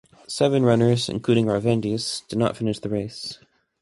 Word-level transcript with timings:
Seven 0.27 0.63
runners, 0.63 1.09
including 1.09 1.45
Lavrentis, 1.45 2.27
did 2.27 2.39
not 2.39 2.57
finish 2.57 2.79
the 2.79 2.89
race. 2.89 3.37